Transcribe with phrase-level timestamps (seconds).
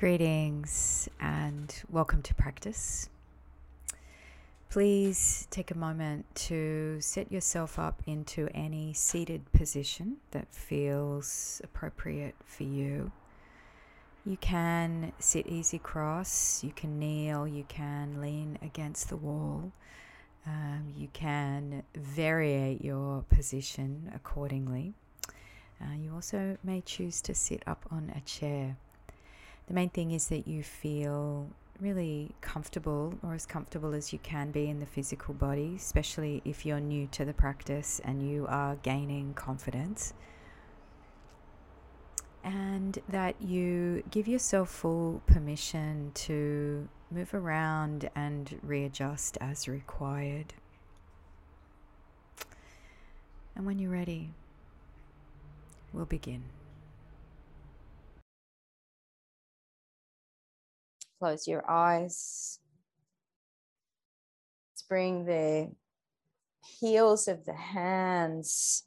[0.00, 3.10] Greetings and welcome to practice.
[4.70, 12.34] Please take a moment to set yourself up into any seated position that feels appropriate
[12.46, 13.12] for you.
[14.24, 19.70] You can sit easy cross, you can kneel, you can lean against the wall,
[20.46, 24.94] um, you can variate your position accordingly.
[25.78, 28.78] Uh, you also may choose to sit up on a chair.
[29.70, 31.46] The main thing is that you feel
[31.80, 36.66] really comfortable or as comfortable as you can be in the physical body, especially if
[36.66, 40.12] you're new to the practice and you are gaining confidence.
[42.42, 50.52] And that you give yourself full permission to move around and readjust as required.
[53.54, 54.32] And when you're ready,
[55.92, 56.42] we'll begin.
[61.20, 62.58] Close your eyes.
[64.72, 65.70] Let's bring the
[66.80, 68.84] heels of the hands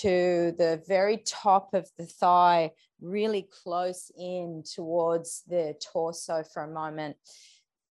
[0.00, 6.72] to the very top of the thigh, really close in towards the torso for a
[6.72, 7.16] moment.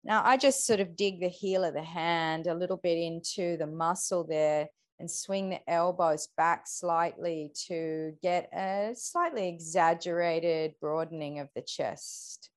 [0.03, 3.58] Now, I just sort of dig the heel of the hand a little bit into
[3.58, 4.67] the muscle there
[5.00, 12.52] and swing the elbows back slightly to get a slightly exaggerated broadening of the chest.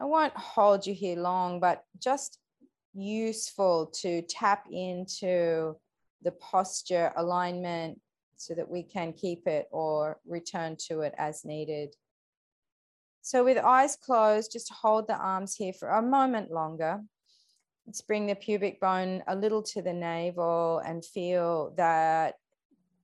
[0.00, 2.38] I won't hold you here long, but just
[2.94, 5.76] useful to tap into
[6.22, 8.00] the posture alignment
[8.36, 11.94] so that we can keep it or return to it as needed.
[13.20, 17.00] So, with eyes closed, just hold the arms here for a moment longer.
[17.86, 22.36] Let's bring the pubic bone a little to the navel and feel that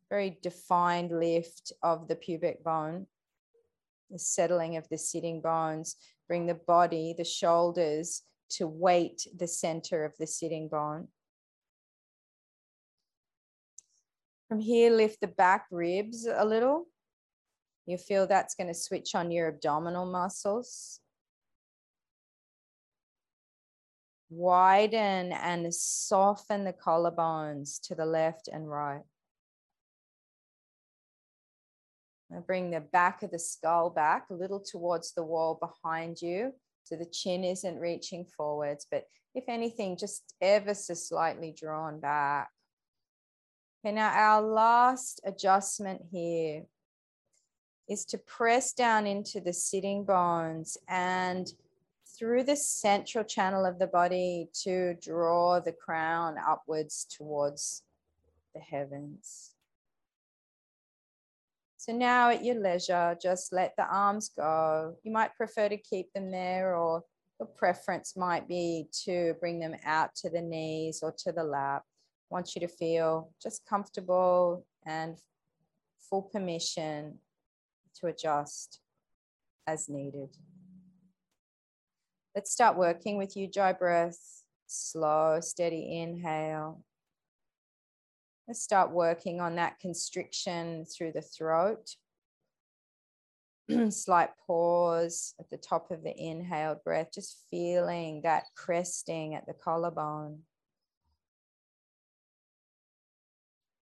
[0.09, 3.07] very defined lift of the pubic bone,
[4.11, 5.97] the settling of the sitting bones.
[6.29, 11.09] Bring the body, the shoulders to weight the center of the sitting bone.
[14.49, 16.87] From here, lift the back ribs a little.
[17.87, 21.01] You feel that's going to switch on your abdominal muscles.
[24.29, 29.03] Widen and soften the collarbones to the left and right.
[32.47, 36.53] Bring the back of the skull back a little towards the wall behind you.
[36.85, 39.05] So the chin isn't reaching forwards, but
[39.35, 42.51] if anything, just ever so slightly drawn back.
[43.85, 46.65] Okay, now our last adjustment here
[47.89, 51.53] is to press down into the sitting bones and
[52.17, 57.83] through the central channel of the body to draw the crown upwards towards
[58.55, 59.56] the heavens.
[61.87, 64.97] So now at your leisure, just let the arms go.
[65.05, 67.05] You might prefer to keep them there or
[67.39, 71.85] your preference might be to bring them out to the knees or to the lap.
[71.87, 75.17] I want you to feel just comfortable and
[76.11, 77.21] full permission
[78.01, 78.81] to adjust
[79.69, 80.31] as needed.
[82.35, 84.43] Let's start working with Ujjayi breath.
[84.67, 86.83] Slow, steady inhale.
[88.49, 91.97] Let's start working on that constriction through the throat.
[93.91, 99.53] Slight pause at the top of the inhaled breath, just feeling that cresting at the
[99.53, 100.43] collarbone.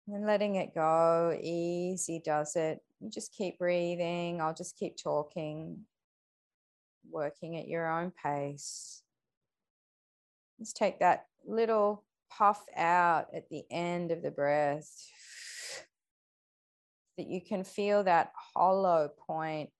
[0.08, 2.80] And letting it go, easy does it.
[2.98, 4.40] You just keep breathing.
[4.40, 5.84] I'll just keep talking,
[7.08, 9.02] working at your own pace.
[10.58, 14.90] Just take that little puff out at the end of the breath.
[17.16, 19.70] That you can feel that hollow point,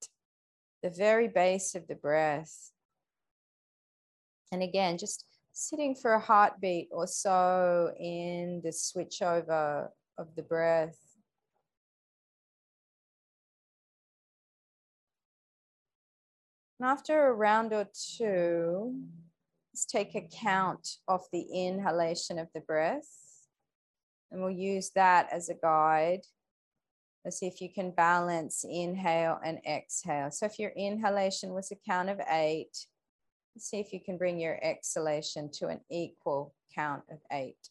[0.82, 2.72] the very base of the breath.
[4.50, 10.42] And again, just sitting for a heartbeat or so in the switch over of the
[10.42, 10.98] breath.
[16.81, 18.94] And after a round or two,
[19.78, 23.06] let's take a count of the inhalation of the breath.
[24.32, 26.22] And we'll use that as a guide.
[27.25, 30.32] Let's see if you can balance inhale and exhale.
[30.32, 32.86] So if your inhalation was a count of eight,
[33.54, 37.70] let's see if you can bring your exhalation to an equal count of eight.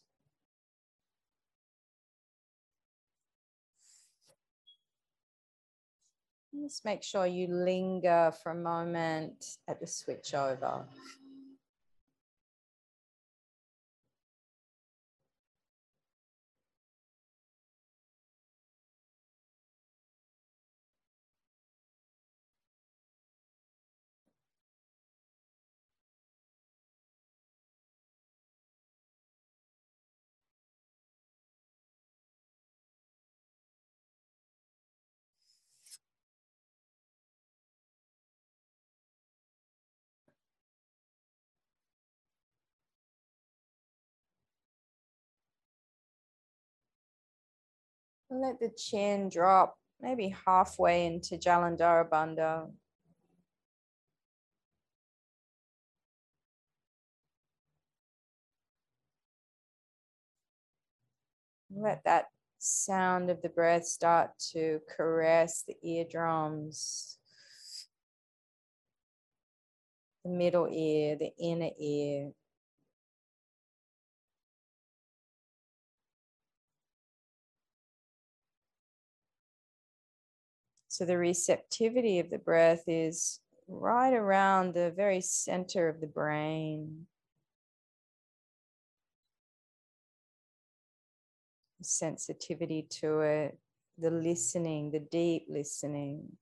[6.58, 10.32] Just make sure you linger for a moment at the switch
[48.40, 52.70] Let the chin drop maybe halfway into Jalandhara Bandha.
[61.74, 62.26] Let that
[62.58, 67.18] sound of the breath start to caress the eardrums,
[70.24, 72.30] the middle ear, the inner ear.
[80.98, 87.06] So the receptivity of the breath is right around the very center of the brain.
[91.80, 93.56] sensitivity to it,
[93.96, 96.36] the listening, the deep listening.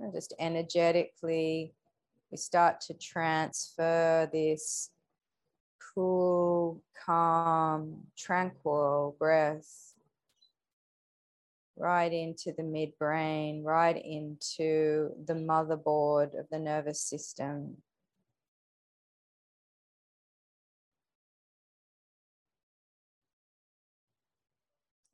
[0.00, 1.72] And just energetically,
[2.32, 4.90] we start to transfer this
[5.96, 9.94] cool, calm, tranquil breath
[11.78, 17.78] right into the midbrain, right into the motherboard of the nervous system.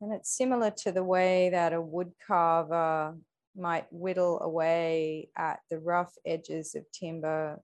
[0.01, 3.15] And it's similar to the way that a wood carver
[3.57, 7.61] might whittle away at the rough edges of timber,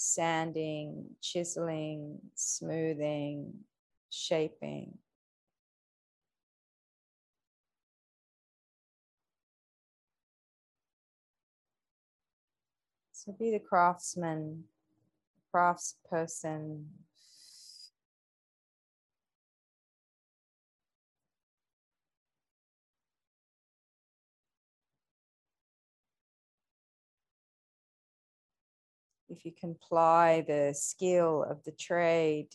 [0.00, 3.52] sanding, chiseling, smoothing,
[4.08, 4.96] shaping.
[13.12, 14.64] So be the craftsman,
[15.54, 16.86] craftsperson.
[29.40, 32.48] If you can apply the skill of the trade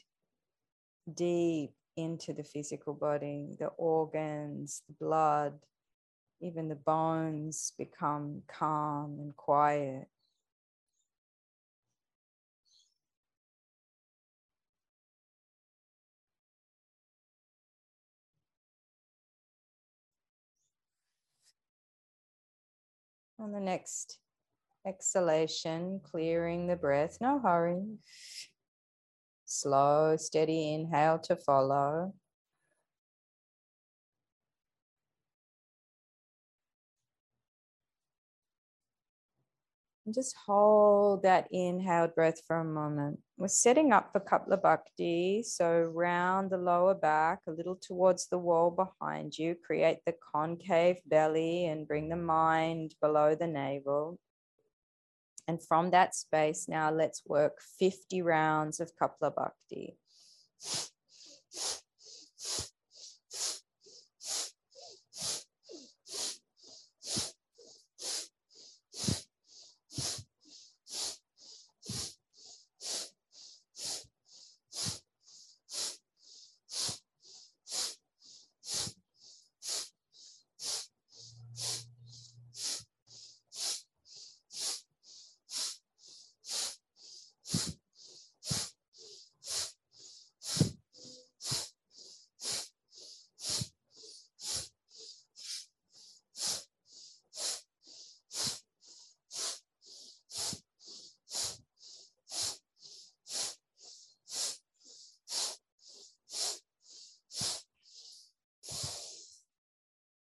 [1.11, 5.57] deep into the physical body, the organs, the blood,
[6.41, 10.07] even the bones become calm and quiet.
[23.39, 24.19] On the next
[24.85, 27.83] exhalation, clearing the breath, no hurry.
[29.45, 32.13] Slow, steady inhale to follow.
[40.05, 43.19] And just hold that inhaled breath for a moment.
[43.37, 45.43] We're setting up for Kapalabhati.
[45.43, 49.55] So round the lower back, a little towards the wall behind you.
[49.55, 54.19] Create the concave belly and bring the mind below the navel.
[55.47, 59.95] And from that space, now let's work 50 rounds of Kapalabhati.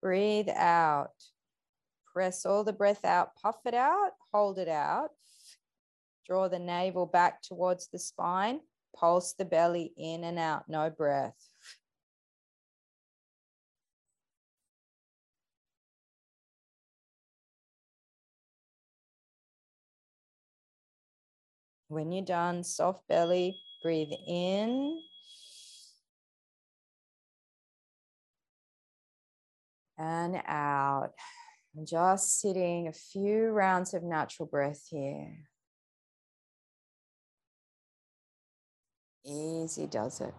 [0.06, 1.10] Breathe out.
[2.12, 5.10] Press all the breath out, puff it out, hold it out.
[6.28, 8.60] Draw the navel back towards the spine,
[8.94, 11.34] pulse the belly in and out, no breath.
[21.88, 25.00] When you're done, soft belly, breathe in
[29.98, 31.12] and out.
[31.84, 35.48] just sitting a few rounds of natural breath here.
[39.24, 40.34] Easy does it.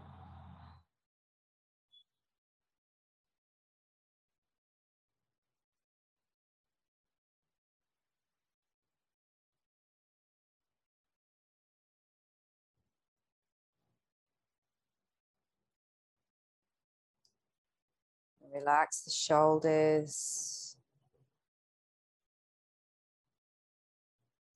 [18.59, 20.75] Relax the shoulders.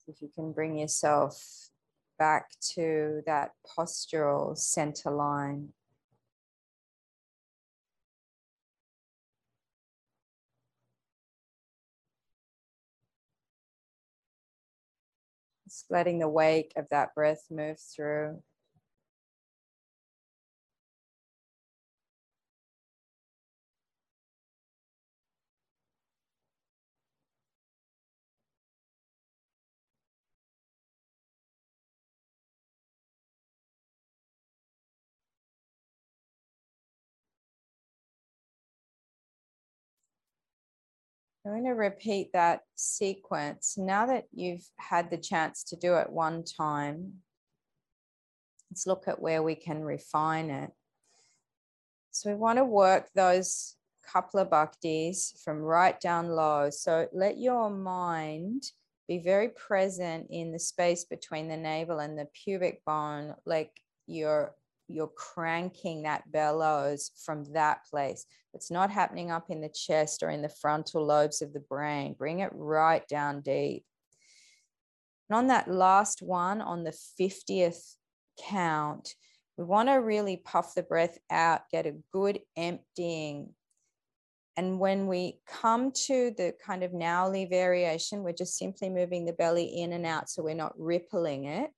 [0.08, 1.70] If you can bring yourself
[2.18, 5.70] back to that postural center line.
[15.68, 18.42] Just letting the wake of that breath move through.
[41.46, 43.76] I'm going to repeat that sequence.
[43.78, 47.14] Now that you've had the chance to do it one time,
[48.70, 50.72] let's look at where we can refine it.
[52.12, 53.76] So we want to work those
[54.14, 56.70] Kapalabhatis from right down low.
[56.70, 58.64] So let your mind
[59.08, 63.72] be very present in the space between the navel and the pubic bone, like
[64.06, 64.54] you're
[64.94, 68.26] you're cranking that bellows from that place.
[68.54, 72.14] It's not happening up in the chest or in the frontal lobes of the brain.
[72.18, 73.86] Bring it right down deep.
[75.30, 77.96] And on that last one, on the 50th
[78.50, 79.16] count,
[79.58, 83.50] we want to really puff the breath out, get a good emptying.
[84.58, 89.34] And when we come to the kind of Nauli variation, we're just simply moving the
[89.34, 91.72] belly in and out so we're not rippling it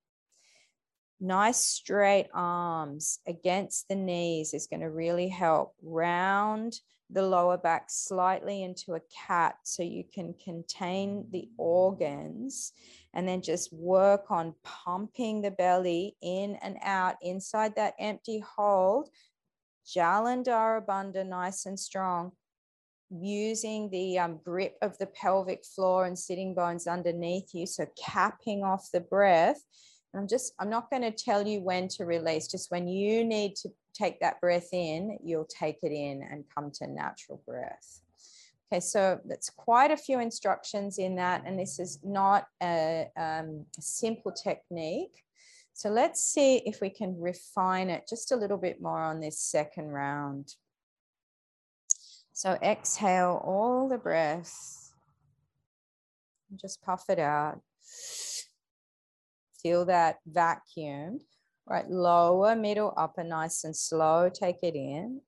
[1.23, 7.85] nice straight arms against the knees is going to really help round the lower back
[7.89, 12.73] slightly into a cat so you can contain the organs.
[13.13, 19.09] And then just work on pumping the belly in and out inside that empty hold.
[19.87, 22.31] Jalandhara bandha nice and strong.
[23.11, 28.63] Using the um, grip of the pelvic floor and sitting bones underneath you so capping
[28.63, 29.61] off the breath
[30.15, 33.55] I'm just, I'm not going to tell you when to release, just when you need
[33.57, 38.01] to take that breath in, you'll take it in and come to natural breath.
[38.71, 43.65] Okay, so that's quite a few instructions in that, and this is not a, um,
[43.79, 45.23] simple technique.
[45.73, 49.39] So let's see if we can refine it just a little bit more on this
[49.39, 50.53] second round.
[52.33, 54.91] So exhale all the breath.
[56.55, 57.61] Just puff it out
[59.63, 61.19] feel that vacuum,
[61.65, 61.89] right?
[61.89, 64.29] Lower, middle, upper, nice and slow.
[64.29, 65.21] Take it in.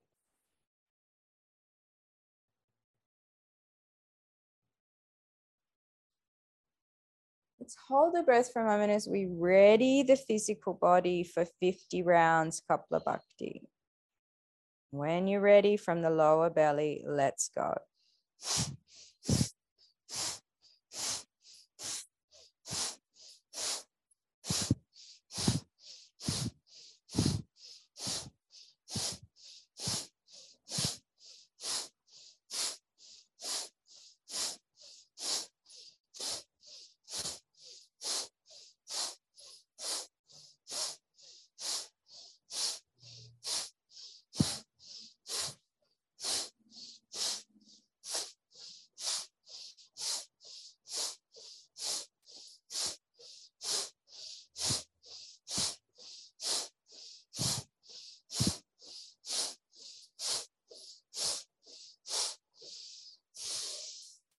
[7.58, 12.02] Let's hold the breath for a moment as we ready the physical body for 50
[12.02, 13.62] rounds Kapalabhati.
[14.92, 17.74] When you're ready from the lower belly, let's go.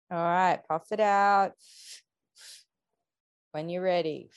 [0.09, 1.53] All right, puff it out.
[3.51, 4.29] When you're ready.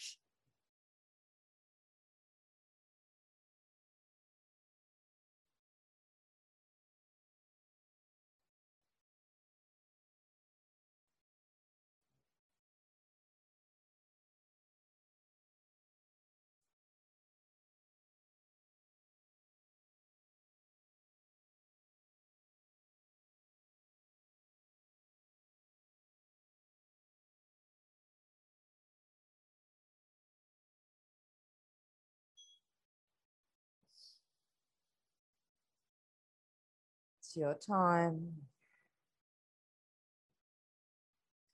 [37.36, 38.32] Your time.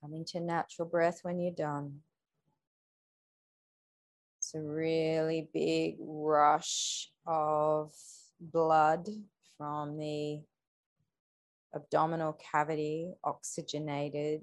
[0.00, 2.00] Coming to natural breath when you're done.
[4.38, 7.92] It's a really big rush of
[8.40, 9.08] blood
[9.58, 10.42] from the
[11.74, 14.42] abdominal cavity, oxygenated,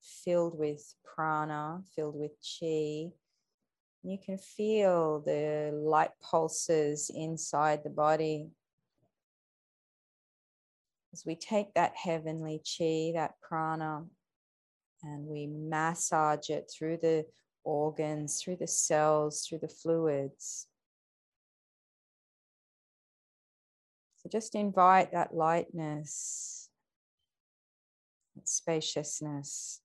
[0.00, 3.10] filled with prana, filled with chi.
[4.02, 8.50] You can feel the light pulses inside the body
[11.12, 14.04] as we take that heavenly chi, that prana,
[15.02, 17.26] and we massage it through the
[17.64, 20.66] organs, through the cells, through the fluids.
[24.18, 26.68] So just invite that lightness,
[28.36, 29.80] that spaciousness.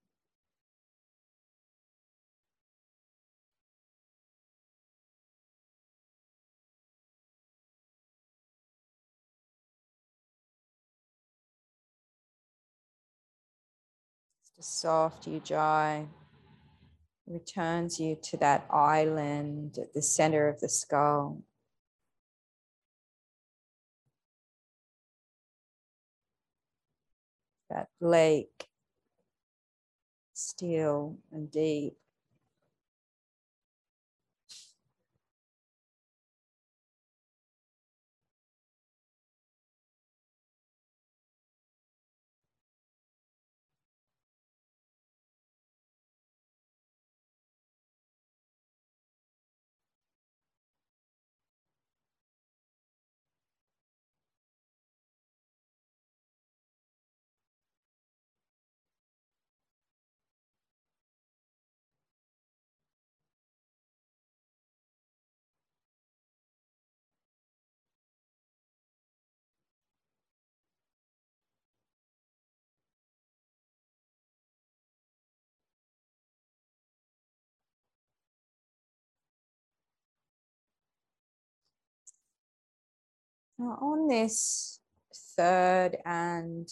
[14.66, 16.08] Soft ujjayi
[17.28, 21.42] returns you to that island at the center of the skull.
[27.70, 28.68] That lake,
[30.34, 31.98] still and deep.
[83.58, 84.80] Now, on this
[85.38, 86.68] third and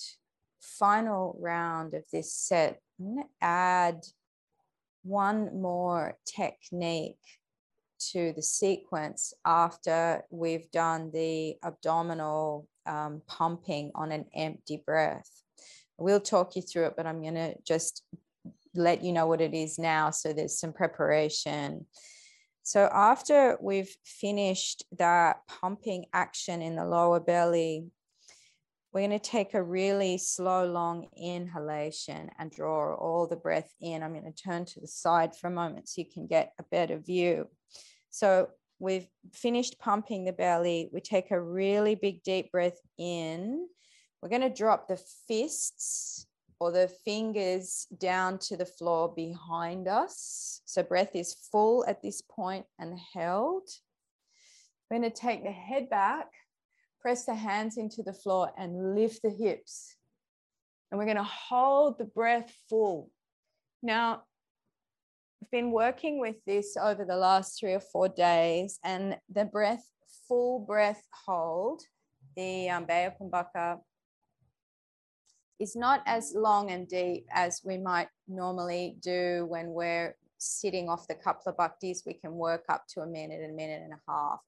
[0.60, 4.06] final round of this set, I'm going to add
[5.04, 7.18] one more technique
[8.12, 15.30] to the sequence after we've done the abdominal um, pumping on an empty breath.
[15.98, 18.04] We'll talk you through it, but I'm going to just
[18.76, 21.86] let you know what it is now so there's some preparation.
[22.64, 27.88] So after we've finished that pumping action in the lower belly,
[28.94, 34.02] we're going to take a really slow, long inhalation and draw all the breath in.
[34.02, 36.64] I'm going to turn to the side for a moment so you can get a
[36.64, 37.48] better view.
[38.12, 38.50] So
[38.80, 40.90] we've finished pumping the belly.
[40.94, 43.68] We take a really big, deep breath in.
[44.22, 46.28] We're going to drop the fists
[46.60, 50.62] or the fingers down to the floor behind us.
[50.66, 53.68] So breath is full at this point and held.
[54.90, 56.28] We're going to take the head back,
[57.02, 59.96] press the hands into the floor and lift the hips.
[60.92, 63.10] And we're going to hold the breath full.
[63.82, 64.24] Now,
[65.42, 69.84] I've been working with this over the last three or four days, and the breath,
[70.28, 71.82] full breath hold,
[72.38, 73.12] the um, Bayo
[75.60, 81.08] Is not as long and deep as we might normally do when we're sitting off
[81.08, 82.06] the Kapalabhatis.
[82.06, 84.40] We can work up to a minute, a minute and a half.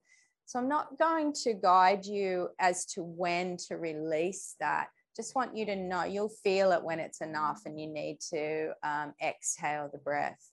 [0.45, 4.87] So I'm not going to guide you as to when to release that.
[5.15, 8.71] Just want you to know you'll feel it when it's enough and you need to
[8.83, 10.51] um, exhale the breath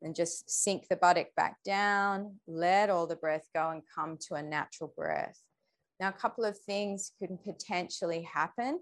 [0.00, 4.34] and just sink the buttock back down, let all the breath go and come to
[4.34, 5.38] a natural breath.
[6.00, 8.80] Now, a couple of things could potentially happen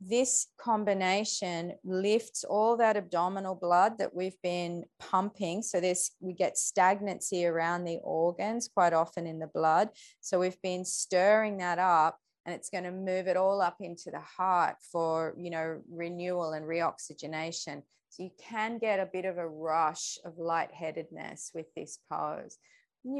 [0.00, 5.62] this combination lifts all that abdominal blood that we've been pumping.
[5.62, 9.88] So this we get stagnancy around the organs quite often in the blood.
[10.20, 14.10] So we've been stirring that up and it's going to move it all up into
[14.10, 17.82] the heart for you know renewal and reoxygenation.
[18.10, 22.56] So you can get a bit of a rush of lightheadedness with this pose.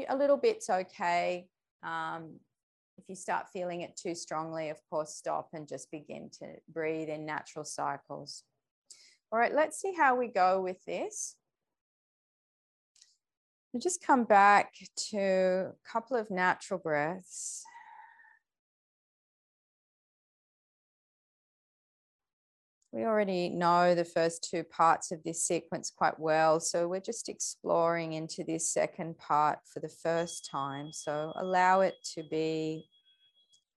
[0.07, 1.47] A little bit's okay
[1.83, 2.39] um,
[2.99, 7.07] if you start feeling it too strongly, of course, stop and just begin to breathe
[7.07, 8.43] in natural cycles.
[9.31, 11.35] All right, let's see how we go with this.
[13.73, 14.73] We just come back
[15.11, 17.63] to a couple of natural breaths.
[22.91, 27.29] We already know the first two parts of this sequence quite well, so we're just
[27.29, 30.91] exploring into this second part for the first time.
[30.91, 32.87] So allow it to be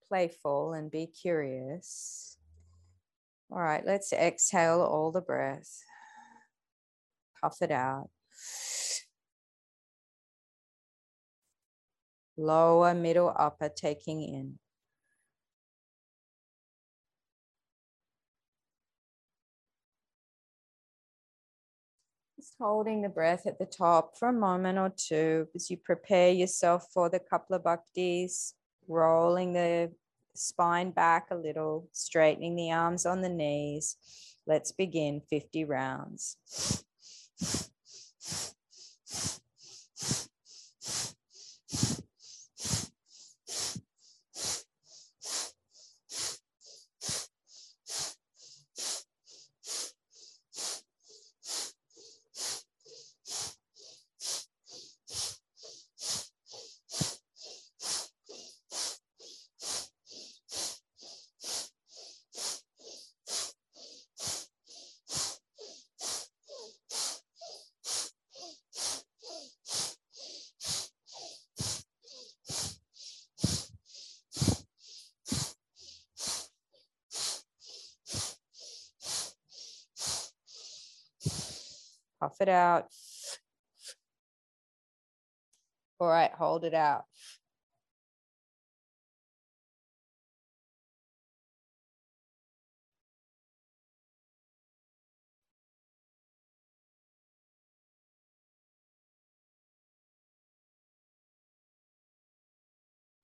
[0.09, 2.39] playful and be curious.
[3.51, 5.83] All right, let's exhale all the breath.
[7.43, 8.09] Puff it out.
[12.39, 14.59] Lower, middle, upper, taking in.
[22.43, 26.33] Just holding the breath at the top for a moment or two as you prepare
[26.33, 28.55] yourself for the Kapalabhatis,
[28.89, 29.93] rolling the
[30.35, 33.97] spine back a little, straightening the arms on the knees.
[34.45, 36.37] Let's begin 50 rounds.
[82.23, 82.87] Puff it out.
[85.99, 87.07] All right, hold it out.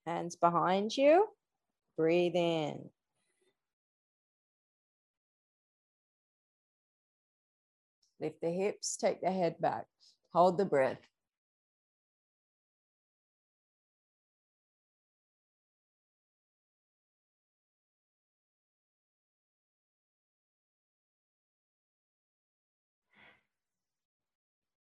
[0.09, 1.29] Hands behind you.
[1.97, 2.91] Breathe in.
[8.21, 9.87] Lift the hips, take the head back.
[10.33, 10.99] Hold the breath.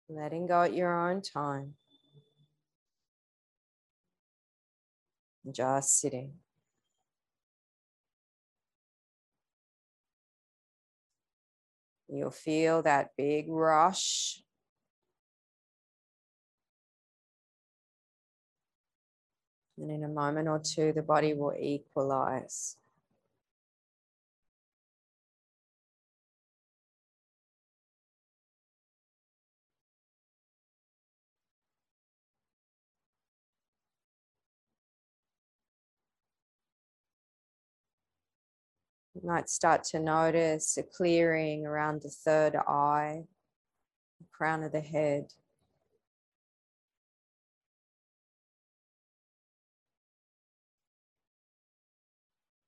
[0.09, 1.75] Letting go at your own time.
[5.51, 6.35] Just sitting.
[12.13, 14.43] You'll feel that big rush.
[19.79, 22.77] And in a moment or two, the body will equalize.
[39.23, 43.23] You might start to notice a clearing around the third eye,
[44.19, 45.29] the crown of the head.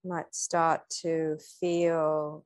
[0.04, 2.44] You might start to feel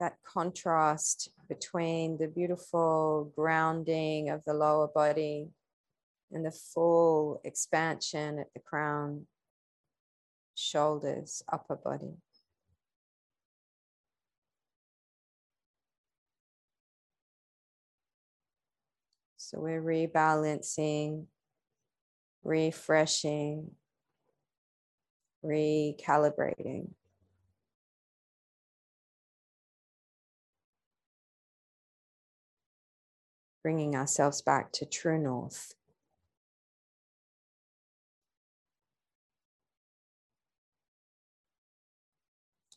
[0.00, 5.48] that contrast between the beautiful grounding of the lower body
[6.30, 9.26] and the full expansion at the crown
[10.54, 12.16] shoulders, upper body.
[19.36, 21.26] So we're rebalancing,
[22.42, 23.72] refreshing,
[25.44, 26.90] recalibrating.
[33.62, 35.74] Bringing ourselves back to true north.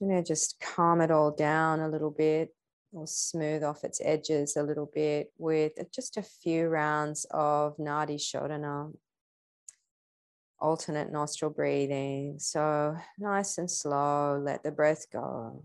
[0.02, 2.54] You know, just calm it all down a little bit
[2.92, 8.18] or smooth off its edges a little bit with just a few rounds of Nadi
[8.18, 8.94] Shodhana,
[10.60, 12.40] alternate nostril breathing.
[12.40, 15.64] So nice and slow, let the breath go.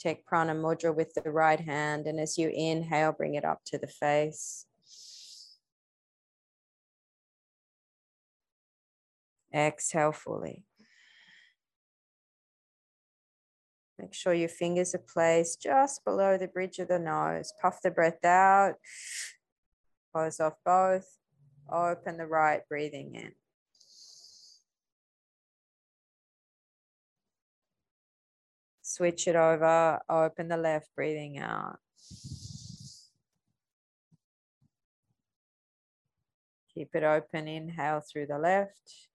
[0.00, 3.78] Take prana mudra with the right hand, and as you inhale, bring it up to
[3.78, 4.64] the face.
[9.52, 10.64] Exhale fully.
[14.00, 17.52] Make sure your fingers are placed just below the bridge of the nose.
[17.60, 18.76] Puff the breath out.
[20.12, 21.06] Close off both.
[21.70, 23.32] Open the right, breathing in.
[28.80, 30.00] Switch it over.
[30.08, 31.78] Open the left, breathing out.
[36.74, 37.48] Keep it open.
[37.48, 39.09] Inhale through the left.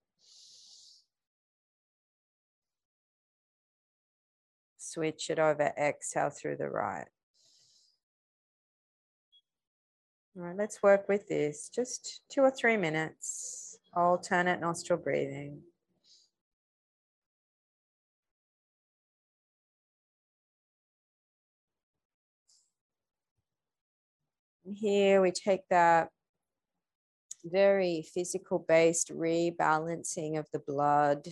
[4.95, 7.07] Switch it over, exhale through the right.
[10.37, 11.69] All right, let's work with this.
[11.69, 15.61] Just two or three minutes, alternate nostril breathing.
[24.73, 26.09] here we take that
[27.43, 31.27] very physical based rebalancing of the blood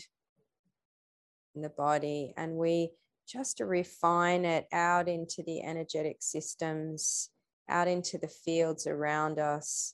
[1.55, 2.91] in the body and we
[3.27, 7.29] just to refine it out into the energetic systems,
[7.69, 9.93] out into the fields around us.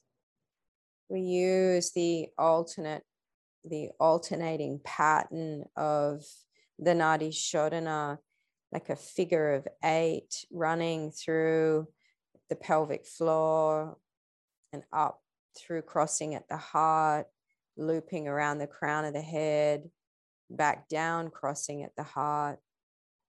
[1.09, 3.03] We use the alternate,
[3.63, 6.23] the alternating pattern of
[6.77, 8.17] the Nadi Shodhana,
[8.71, 11.87] like a figure of eight running through
[12.49, 13.97] the pelvic floor
[14.71, 15.19] and up
[15.57, 17.27] through crossing at the heart,
[17.77, 19.89] looping around the crown of the head,
[20.49, 22.59] back down, crossing at the heart,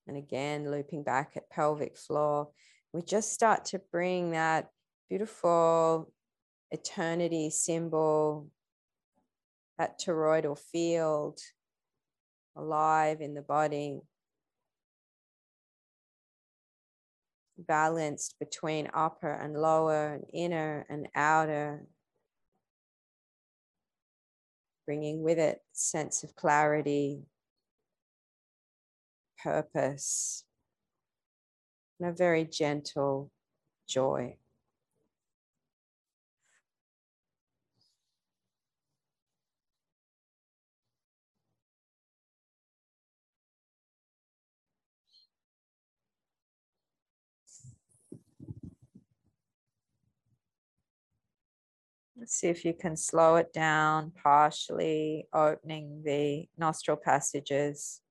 [0.06, 2.48] and again, looping back at pelvic floor.
[2.92, 4.70] We just start to bring that
[5.08, 6.12] beautiful
[6.70, 8.48] eternity symbol,
[9.78, 11.38] that toroidal field
[12.56, 14.00] alive in the body.
[17.58, 21.84] Balanced between upper and lower, and inner and outer,
[24.86, 27.20] bringing with it sense of clarity,
[29.42, 30.44] purpose,
[31.98, 33.30] and a very gentle
[33.88, 34.36] joy.
[52.18, 58.02] Let's see if you can slow it down, partially opening the nostril passages.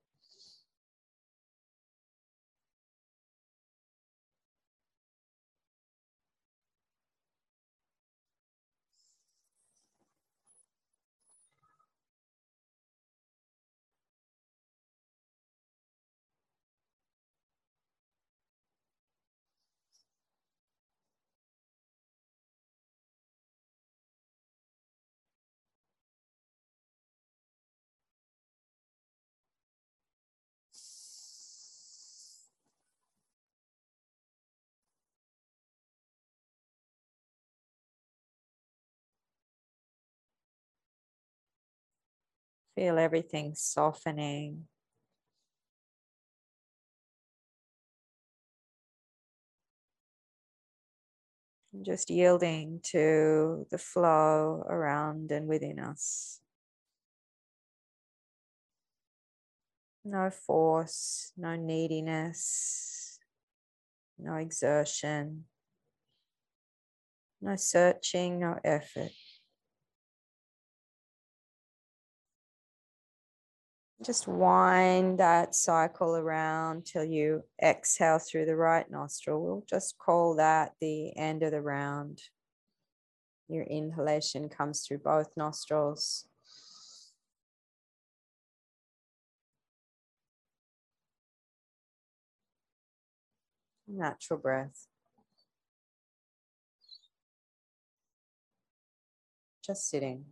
[42.75, 44.67] Feel everything softening.
[51.82, 56.39] Just yielding to the flow around and within us.
[60.03, 63.19] No force, no neediness,
[64.17, 65.45] no exertion,
[67.41, 69.12] no searching, no effort.
[74.01, 79.43] Just wind that cycle around till you exhale through the right nostril.
[79.43, 82.21] We'll just call that the end of the round.
[83.49, 86.29] Your inhalation comes through both nostrils.
[93.85, 94.88] Natural breath.
[99.62, 100.25] Just sitting.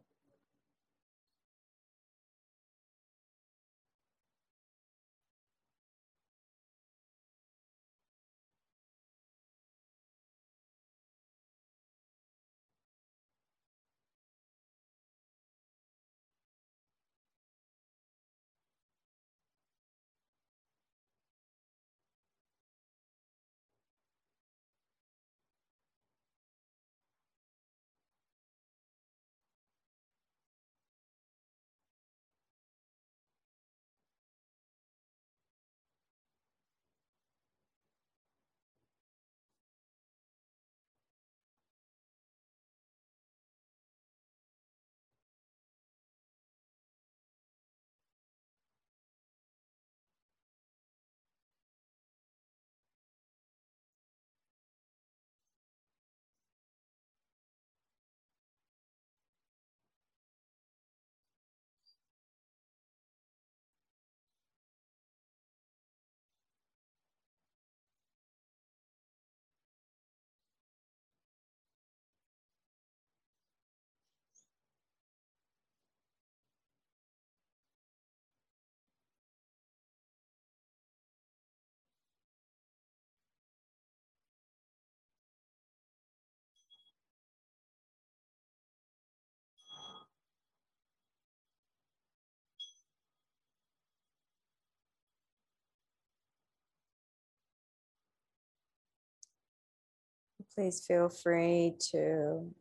[100.58, 102.52] Please feel free to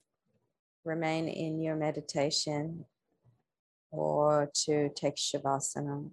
[0.84, 2.84] remain in your meditation
[3.90, 6.10] or to take Shavasana.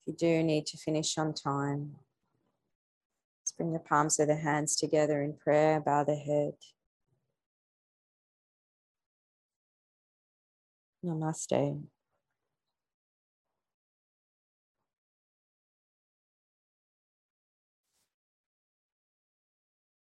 [0.00, 1.96] If you do need to finish on time,
[3.42, 6.54] let's bring the palms of the hands together in prayer, bow the head.
[11.04, 11.82] Namaste.